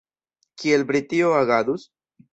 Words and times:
Kiel 0.61 0.87
Britio 0.93 1.31
agadus? 1.43 1.89